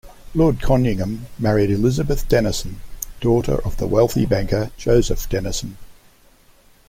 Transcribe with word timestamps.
Lord 0.33 0.61
Conyngham 0.61 1.27
married 1.37 1.69
Elizabeth 1.69 2.27
Denison, 2.27 2.81
daughter 3.19 3.63
of 3.63 3.77
the 3.77 3.85
wealthy 3.85 4.25
banker 4.25 4.71
Joseph 4.75 5.29
Denison. 5.29 5.77